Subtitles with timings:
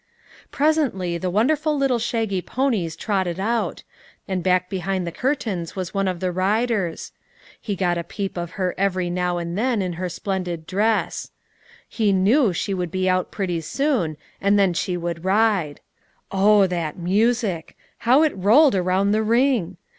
[0.49, 3.83] Presently the wonderful little shaggy ponies trotted out;
[4.27, 7.11] and back behind the curtains was one of the riders;
[7.61, 11.29] he got a peep of her every now and then in her splendid dress;
[11.87, 15.81] he knew she would be out pretty soon, and then she would ride.
[16.31, 17.77] Oh, that music!
[17.99, 19.77] how it rolled around the ring!